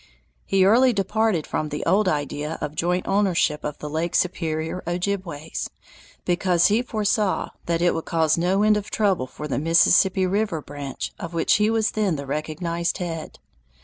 [0.47, 5.69] He early departed from the old idea of joint ownership with the Lake Superior Ojibways,
[6.25, 10.59] because he foresaw that it would cause no end of trouble for the Mississippi River
[10.59, 13.37] branch of which he was then the recognized head.